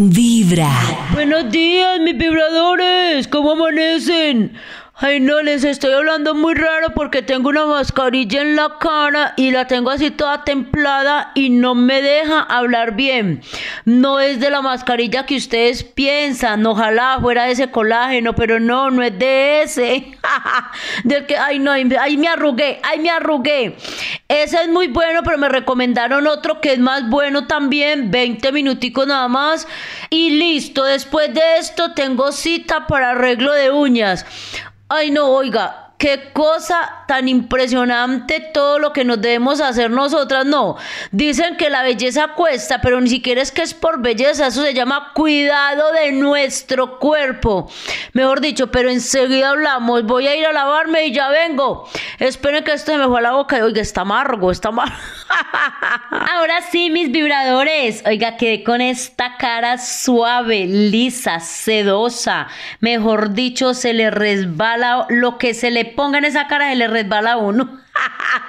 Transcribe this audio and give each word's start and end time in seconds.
Vibra. 0.00 0.70
Buenos 1.12 1.50
días, 1.50 1.98
mis 1.98 2.16
vibradores. 2.16 3.26
¿Cómo 3.26 3.50
amanecen? 3.50 4.52
Ay, 5.00 5.20
no, 5.20 5.40
les 5.42 5.62
estoy 5.62 5.92
hablando 5.92 6.34
muy 6.34 6.54
raro 6.54 6.88
porque 6.92 7.22
tengo 7.22 7.50
una 7.50 7.66
mascarilla 7.66 8.42
en 8.42 8.56
la 8.56 8.78
cara 8.80 9.32
y 9.36 9.52
la 9.52 9.68
tengo 9.68 9.90
así 9.90 10.10
toda 10.10 10.42
templada 10.42 11.30
y 11.36 11.50
no 11.50 11.76
me 11.76 12.02
deja 12.02 12.40
hablar 12.40 12.96
bien. 12.96 13.40
No 13.84 14.18
es 14.18 14.40
de 14.40 14.50
la 14.50 14.60
mascarilla 14.60 15.24
que 15.24 15.36
ustedes 15.36 15.84
piensan, 15.84 16.66
ojalá 16.66 17.16
fuera 17.20 17.44
de 17.44 17.52
ese 17.52 17.70
colágeno, 17.70 18.34
pero 18.34 18.58
no, 18.58 18.90
no 18.90 19.04
es 19.04 19.16
de 19.16 19.62
ese. 19.62 20.18
Del 21.04 21.26
que, 21.26 21.36
ay, 21.36 21.60
no, 21.60 21.70
ay, 21.70 22.16
me 22.16 22.26
arrugué, 22.26 22.80
ay, 22.82 22.98
me 22.98 23.10
arrugué. 23.10 23.76
Ese 24.26 24.62
es 24.62 24.68
muy 24.68 24.88
bueno, 24.88 25.20
pero 25.22 25.38
me 25.38 25.48
recomendaron 25.48 26.26
otro 26.26 26.60
que 26.60 26.72
es 26.72 26.80
más 26.80 27.08
bueno 27.08 27.46
también, 27.46 28.10
20 28.10 28.50
minuticos 28.50 29.06
nada 29.06 29.28
más. 29.28 29.68
Y 30.10 30.30
listo, 30.30 30.82
después 30.82 31.32
de 31.32 31.58
esto 31.58 31.94
tengo 31.94 32.32
cita 32.32 32.88
para 32.88 33.12
arreglo 33.12 33.52
de 33.52 33.70
uñas. 33.70 34.26
Ay, 34.88 35.10
no, 35.10 35.28
oiga, 35.28 35.88
Qué 35.98 36.30
cosa 36.32 37.02
tan 37.08 37.26
impresionante 37.26 38.38
todo 38.54 38.78
lo 38.78 38.92
que 38.92 39.04
nos 39.04 39.20
debemos 39.20 39.60
hacer 39.60 39.90
nosotras. 39.90 40.46
No, 40.46 40.76
dicen 41.10 41.56
que 41.56 41.70
la 41.70 41.82
belleza 41.82 42.34
cuesta, 42.36 42.80
pero 42.80 43.00
ni 43.00 43.10
siquiera 43.10 43.42
es 43.42 43.50
que 43.50 43.62
es 43.62 43.74
por 43.74 44.00
belleza, 44.00 44.46
eso 44.46 44.62
se 44.62 44.74
llama 44.74 45.10
cuidado 45.12 45.90
de 45.90 46.12
nuestro 46.12 47.00
cuerpo. 47.00 47.68
Mejor 48.12 48.40
dicho, 48.40 48.68
pero 48.70 48.90
enseguida 48.90 49.50
hablamos. 49.50 50.04
Voy 50.04 50.28
a 50.28 50.36
ir 50.36 50.46
a 50.46 50.52
lavarme 50.52 51.06
y 51.06 51.12
ya 51.12 51.30
vengo. 51.30 51.88
Esperen 52.20 52.62
que 52.62 52.74
esto 52.74 52.96
me 52.96 53.08
fue 53.08 53.18
a 53.18 53.22
la 53.22 53.32
boca 53.32 53.56
oiga, 53.64 53.82
está 53.82 54.02
amargo, 54.02 54.52
está 54.52 54.68
amargo. 54.68 54.94
Ahora 56.10 56.62
sí, 56.70 56.90
mis 56.90 57.10
vibradores. 57.10 58.02
Oiga, 58.06 58.36
quedé 58.36 58.62
con 58.64 58.80
esta 58.80 59.36
cara 59.36 59.78
suave, 59.78 60.66
lisa, 60.66 61.40
sedosa. 61.40 62.48
Mejor 62.80 63.32
dicho, 63.32 63.74
se 63.74 63.92
le 63.94 64.10
resbala 64.10 65.06
lo 65.08 65.38
que 65.38 65.54
se 65.54 65.70
le 65.70 65.84
pongan 65.84 66.24
esa 66.24 66.46
cara, 66.46 66.72
y 66.72 66.76
le 66.76 66.88
resbala 66.88 67.32
a 67.32 67.36
uno. 67.38 67.78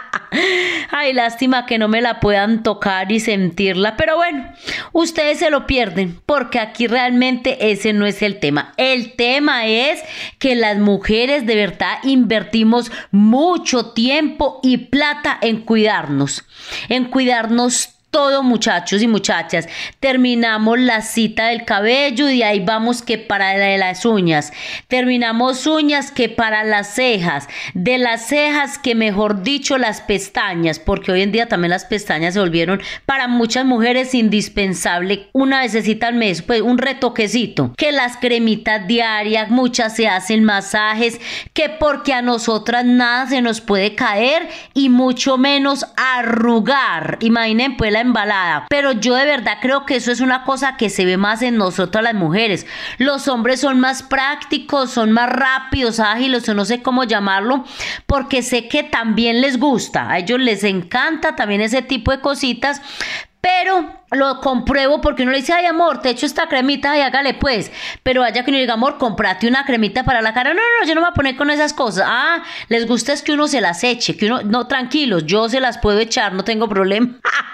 Ay, 0.91 1.13
lástima 1.13 1.65
que 1.65 1.77
no 1.77 1.87
me 1.87 2.01
la 2.01 2.19
puedan 2.19 2.63
tocar 2.63 3.11
y 3.11 3.19
sentirla, 3.19 3.95
pero 3.95 4.17
bueno, 4.17 4.51
ustedes 4.91 5.39
se 5.39 5.49
lo 5.49 5.67
pierden 5.67 6.19
porque 6.25 6.59
aquí 6.59 6.87
realmente 6.87 7.71
ese 7.71 7.93
no 7.93 8.05
es 8.05 8.21
el 8.21 8.39
tema. 8.39 8.73
El 8.77 9.13
tema 9.13 9.67
es 9.67 10.01
que 10.39 10.55
las 10.55 10.77
mujeres 10.77 11.45
de 11.45 11.55
verdad 11.55 11.99
invertimos 12.03 12.91
mucho 13.11 13.91
tiempo 13.91 14.59
y 14.63 14.77
plata 14.77 15.37
en 15.41 15.61
cuidarnos, 15.61 16.45
en 16.89 17.05
cuidarnos 17.05 17.98
todo 18.11 18.43
muchachos 18.43 19.01
y 19.01 19.07
muchachas. 19.07 19.67
Terminamos 19.99 20.79
la 20.79 21.01
cita 21.01 21.47
del 21.47 21.65
cabello 21.65 22.29
y 22.29 22.43
ahí 22.43 22.59
vamos 22.59 23.01
que 23.01 23.17
para 23.17 23.49
de 23.49 23.77
las 23.77 24.05
uñas. 24.05 24.51
Terminamos 24.87 25.67
uñas 25.67 26.11
que 26.11 26.29
para 26.29 26.63
las 26.63 26.95
cejas. 26.95 27.47
De 27.73 27.97
las 27.97 28.27
cejas 28.27 28.77
que 28.77 28.95
mejor 28.95 29.43
dicho 29.43 29.77
las 29.77 30.01
pestañas, 30.01 30.79
porque 30.79 31.11
hoy 31.11 31.21
en 31.21 31.31
día 31.31 31.47
también 31.47 31.71
las 31.71 31.85
pestañas 31.85 32.33
se 32.33 32.39
volvieron 32.39 32.81
para 33.05 33.27
muchas 33.27 33.65
mujeres 33.65 34.13
indispensable 34.13 35.29
una 35.33 35.61
vecesita 35.61 36.07
al 36.07 36.15
mes, 36.15 36.41
pues 36.41 36.61
un 36.61 36.77
retoquecito. 36.77 37.73
Que 37.77 37.91
las 37.91 38.17
cremitas 38.17 38.87
diarias, 38.87 39.49
muchas 39.49 39.95
se 39.95 40.07
hacen 40.07 40.43
masajes, 40.43 41.19
que 41.53 41.69
porque 41.69 42.13
a 42.13 42.21
nosotras 42.21 42.85
nada 42.85 43.27
se 43.27 43.41
nos 43.41 43.61
puede 43.61 43.95
caer 43.95 44.49
y 44.73 44.89
mucho 44.89 45.37
menos 45.37 45.85
arrugar. 45.95 47.17
Imaginen 47.21 47.77
pues 47.77 47.91
la 47.91 47.98
embalada. 47.99 48.65
Pero 48.69 48.91
yo 48.93 49.15
de 49.15 49.25
verdad 49.25 49.57
creo 49.61 49.85
que 49.85 49.95
eso 49.95 50.11
es 50.11 50.21
una 50.21 50.43
cosa 50.43 50.77
que 50.77 50.89
se 50.89 51.05
ve 51.05 51.17
más 51.17 51.41
en 51.41 51.57
nosotras 51.57 52.03
las 52.03 52.13
mujeres. 52.13 52.65
Los 52.97 53.27
hombres 53.27 53.61
son 53.61 53.79
más 53.79 54.03
prácticos, 54.03 54.91
son 54.91 55.11
más 55.11 55.29
rápidos, 55.29 55.99
ágiles, 55.99 56.47
o 56.49 56.53
no 56.53 56.65
sé 56.65 56.81
cómo 56.81 57.03
llamarlo, 57.03 57.65
porque 58.05 58.41
sé 58.41 58.67
que 58.67 58.83
también 58.83 59.41
les 59.41 59.59
gusta. 59.59 60.09
A 60.11 60.19
ellos 60.19 60.39
les 60.39 60.63
encanta 60.63 61.35
también 61.35 61.61
ese 61.61 61.81
tipo 61.81 62.11
de 62.11 62.21
cositas, 62.21 62.81
pero 63.41 64.01
lo 64.11 64.41
compruebo 64.41 64.99
porque 64.99 65.23
uno 65.23 65.31
le 65.31 65.37
dice, 65.37 65.53
ay 65.53 65.65
amor, 65.65 66.01
te 66.01 66.09
echo 66.09 66.25
esta 66.25 66.47
cremita 66.47 66.97
y 66.97 67.01
hágale 67.01 67.33
pues. 67.33 67.71
Pero 68.03 68.21
vaya 68.21 68.43
que 68.43 68.51
uno 68.51 68.59
diga, 68.59 68.73
amor, 68.73 68.97
comprate 68.97 69.47
una 69.47 69.65
cremita 69.65 70.03
para 70.03 70.21
la 70.21 70.33
cara. 70.33 70.53
No, 70.53 70.59
no, 70.59 70.81
no, 70.81 70.87
yo 70.87 70.93
no 70.93 71.01
me 71.01 71.07
voy 71.07 71.11
a 71.11 71.15
poner 71.15 71.35
con 71.37 71.49
esas 71.49 71.73
cosas. 71.73 72.05
Ah, 72.07 72.43
les 72.67 72.85
gusta 72.85 73.13
es 73.13 73.21
que 73.21 73.31
uno 73.31 73.47
se 73.47 73.61
las 73.61 73.83
eche, 73.83 74.17
que 74.17 74.25
uno, 74.25 74.41
no, 74.41 74.67
tranquilos, 74.67 75.25
yo 75.25 75.47
se 75.47 75.61
las 75.61 75.77
puedo 75.77 75.99
echar, 75.99 76.33
no 76.33 76.43
tengo 76.43 76.67
problema. 76.67 77.19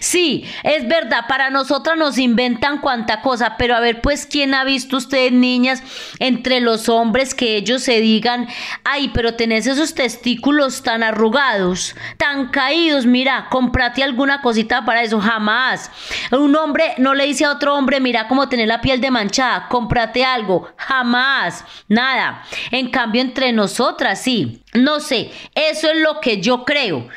Sí, 0.00 0.44
es 0.62 0.86
verdad, 0.88 1.24
para 1.28 1.50
nosotras 1.50 1.96
nos 1.96 2.18
inventan 2.18 2.78
cuanta 2.78 3.22
cosa, 3.22 3.56
pero 3.56 3.74
a 3.74 3.80
ver, 3.80 4.00
pues, 4.00 4.26
¿quién 4.26 4.54
ha 4.54 4.64
visto 4.64 4.96
ustedes, 4.96 5.32
niñas, 5.32 5.82
entre 6.18 6.60
los 6.60 6.88
hombres 6.88 7.34
que 7.34 7.56
ellos 7.56 7.82
se 7.82 8.00
digan, 8.00 8.48
ay, 8.84 9.10
pero 9.14 9.34
tenés 9.34 9.66
esos 9.66 9.94
testículos 9.94 10.82
tan 10.82 11.02
arrugados, 11.02 11.94
tan 12.16 12.48
caídos, 12.48 13.06
mira, 13.06 13.48
comprate 13.50 14.02
alguna 14.02 14.40
cosita 14.40 14.84
para 14.84 15.02
eso, 15.02 15.20
jamás. 15.20 15.90
Un 16.30 16.54
hombre 16.56 16.94
no 16.98 17.14
le 17.14 17.26
dice 17.26 17.44
a 17.44 17.52
otro 17.52 17.74
hombre, 17.74 18.00
mira 18.00 18.28
cómo 18.28 18.48
tenés 18.48 18.68
la 18.68 18.80
piel 18.80 19.00
de 19.00 19.10
manchada, 19.10 19.68
comprate 19.68 20.24
algo, 20.24 20.68
jamás, 20.76 21.64
nada. 21.88 22.42
En 22.70 22.90
cambio, 22.90 23.20
entre 23.20 23.52
nosotras, 23.52 24.20
sí, 24.22 24.62
no 24.74 25.00
sé, 25.00 25.30
eso 25.54 25.90
es 25.90 26.00
lo 26.00 26.20
que 26.20 26.40
yo 26.40 26.64
creo. 26.64 27.08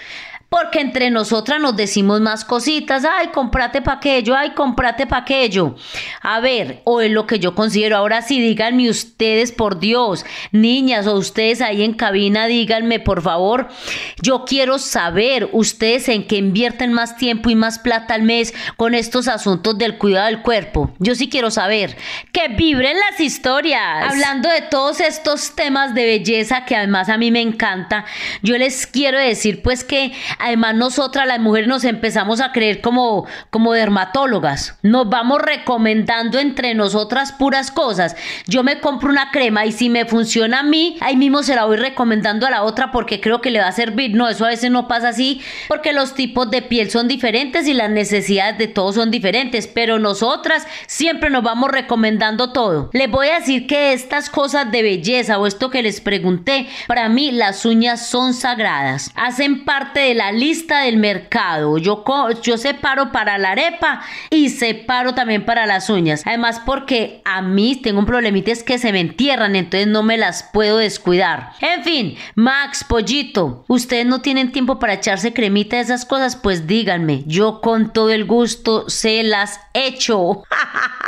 Porque 0.49 0.81
entre 0.81 1.11
nosotras 1.11 1.61
nos 1.61 1.75
decimos 1.75 2.21
más 2.21 2.43
cositas, 2.43 3.05
ay, 3.05 3.27
comprate 3.27 3.81
pa' 3.83 3.93
aquello, 3.93 4.35
ay, 4.35 4.51
comprate 4.51 5.05
pa' 5.05 5.17
aquello. 5.17 5.75
A 6.21 6.39
ver, 6.39 6.81
o 6.85 7.01
es 7.01 7.11
lo 7.11 7.27
que 7.27 7.39
yo 7.39 7.53
considero. 7.53 7.97
Ahora 7.97 8.23
sí, 8.23 8.41
díganme 8.41 8.89
ustedes, 8.89 9.51
por 9.51 9.79
Dios, 9.79 10.25
niñas 10.51 11.05
o 11.05 11.13
ustedes 11.13 11.61
ahí 11.61 11.83
en 11.83 11.93
cabina, 11.93 12.47
díganme, 12.47 12.99
por 12.99 13.21
favor. 13.21 13.67
Yo 14.23 14.43
quiero 14.45 14.79
saber 14.79 15.49
ustedes 15.51 16.09
en 16.09 16.25
qué 16.25 16.37
invierten 16.37 16.93
más 16.93 17.15
tiempo 17.17 17.51
y 17.51 17.55
más 17.55 17.77
plata 17.77 18.15
al 18.15 18.23
mes 18.23 18.53
con 18.75 18.95
estos 18.95 19.27
asuntos 19.27 19.77
del 19.77 19.97
cuidado 19.97 20.25
del 20.25 20.41
cuerpo. 20.41 20.91
Yo 20.97 21.13
sí 21.13 21.29
quiero 21.29 21.51
saber. 21.51 21.95
Que 22.31 22.47
vibren 22.47 22.97
las 22.97 23.19
historias. 23.19 24.11
Hablando 24.11 24.49
de 24.49 24.61
todos 24.61 24.99
estos 24.99 25.55
temas 25.55 25.93
de 25.93 26.05
belleza 26.05 26.65
que 26.65 26.75
además 26.75 27.09
a 27.09 27.17
mí 27.17 27.29
me 27.29 27.41
encanta, 27.41 28.05
yo 28.41 28.57
les 28.57 28.87
quiero 28.87 29.19
decir 29.19 29.61
pues 29.61 29.83
que 29.83 30.11
Además, 30.39 30.75
nosotras 30.75 31.27
las 31.27 31.39
mujeres 31.39 31.67
nos 31.67 31.83
empezamos 31.83 32.39
a 32.39 32.51
creer 32.51 32.81
como, 32.81 33.27
como 33.49 33.73
dermatólogas. 33.73 34.77
Nos 34.81 35.09
vamos 35.09 35.41
recomendando 35.41 36.39
entre 36.39 36.73
nosotras 36.75 37.33
puras 37.33 37.71
cosas. 37.71 38.15
Yo 38.47 38.63
me 38.63 38.79
compro 38.79 39.09
una 39.09 39.31
crema 39.31 39.65
y 39.65 39.71
si 39.71 39.89
me 39.89 40.05
funciona 40.05 40.59
a 40.59 40.63
mí, 40.63 40.97
ahí 41.01 41.17
mismo 41.17 41.43
se 41.43 41.55
la 41.55 41.65
voy 41.65 41.77
recomendando 41.77 42.47
a 42.47 42.51
la 42.51 42.63
otra 42.63 42.91
porque 42.91 43.19
creo 43.19 43.41
que 43.41 43.51
le 43.51 43.59
va 43.59 43.67
a 43.67 43.73
servir. 43.73 44.15
No, 44.15 44.29
eso 44.29 44.45
a 44.45 44.49
veces 44.49 44.71
no 44.71 44.87
pasa 44.87 45.09
así 45.09 45.41
porque 45.67 45.93
los 45.93 46.13
tipos 46.15 46.49
de 46.49 46.61
piel 46.61 46.89
son 46.89 47.07
diferentes 47.07 47.67
y 47.67 47.73
las 47.73 47.89
necesidades 47.89 48.57
de 48.57 48.67
todos 48.67 48.95
son 48.95 49.11
diferentes. 49.11 49.67
Pero 49.67 49.99
nosotras 49.99 50.65
siempre 50.87 51.29
nos 51.29 51.43
vamos 51.43 51.69
recomendando 51.69 52.53
todo. 52.53 52.89
Les 52.93 53.11
voy 53.11 53.27
a 53.27 53.39
decir 53.39 53.67
que 53.67 53.93
estas 53.93 54.29
cosas 54.29 54.71
de 54.71 54.83
belleza 54.83 55.37
o 55.37 55.47
esto 55.47 55.69
que 55.69 55.83
les 55.83 55.99
pregunté, 55.99 56.67
para 56.87 57.09
mí 57.09 57.31
las 57.31 57.65
uñas 57.65 58.07
son 58.07 58.33
sagradas. 58.33 59.11
Hacen 59.15 59.65
parte 59.65 59.99
de 59.99 60.15
lista 60.31 60.81
del 60.81 60.97
mercado. 60.97 61.77
Yo, 61.77 62.03
yo 62.41 62.57
separo 62.57 63.11
para 63.11 63.37
la 63.37 63.51
arepa 63.51 64.01
y 64.29 64.49
separo 64.49 65.13
también 65.13 65.45
para 65.45 65.65
las 65.65 65.89
uñas. 65.89 66.23
Además 66.25 66.61
porque 66.65 67.21
a 67.25 67.41
mí 67.41 67.75
tengo 67.75 67.99
un 67.99 68.05
problemita 68.05 68.51
es 68.51 68.63
que 68.63 68.77
se 68.77 68.91
me 68.91 68.99
entierran, 68.99 69.55
entonces 69.55 69.87
no 69.87 70.03
me 70.03 70.17
las 70.17 70.43
puedo 70.43 70.77
descuidar. 70.77 71.51
En 71.61 71.83
fin, 71.83 72.17
Max, 72.35 72.83
Pollito, 72.83 73.65
ustedes 73.67 74.05
no 74.05 74.21
tienen 74.21 74.51
tiempo 74.51 74.79
para 74.79 74.93
echarse 74.93 75.33
cremita 75.33 75.77
de 75.77 75.83
esas 75.83 76.05
cosas, 76.05 76.35
pues 76.35 76.67
díganme. 76.67 77.23
Yo 77.25 77.61
con 77.61 77.93
todo 77.93 78.09
el 78.11 78.25
gusto 78.25 78.89
se 78.89 79.23
las 79.23 79.59
echo. 79.73 80.43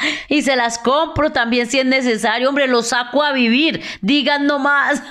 y 0.28 0.42
se 0.42 0.56
las 0.56 0.78
compro 0.78 1.30
también 1.30 1.68
si 1.68 1.78
es 1.78 1.86
necesario. 1.86 2.48
Hombre, 2.48 2.66
los 2.66 2.88
saco 2.88 3.22
a 3.22 3.32
vivir. 3.32 3.82
Digan 4.00 4.46
nomás. 4.46 5.02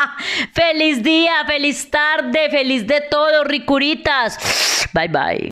feliz 0.52 1.02
día, 1.02 1.44
feliz 1.46 1.90
tarde, 1.90 2.48
feliz 2.50 2.86
de 2.86 3.00
todo, 3.10 3.44
ricuritas. 3.44 4.38
Bye 4.92 5.08
bye. 5.08 5.46